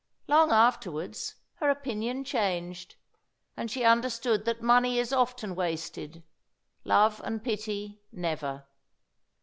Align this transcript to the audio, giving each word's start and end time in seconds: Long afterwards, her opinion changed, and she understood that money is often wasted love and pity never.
Long 0.27 0.51
afterwards, 0.51 1.35
her 1.57 1.69
opinion 1.69 2.23
changed, 2.23 2.95
and 3.55 3.69
she 3.69 3.83
understood 3.83 4.45
that 4.45 4.63
money 4.63 4.97
is 4.97 5.13
often 5.13 5.53
wasted 5.53 6.23
love 6.83 7.21
and 7.23 7.43
pity 7.43 8.01
never. 8.11 8.65